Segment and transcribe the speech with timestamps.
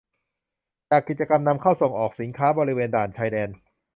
[0.89, 3.49] จากกิจกรรมนำเข้าส่งออกสินค้าบริเวณด่านชายแดน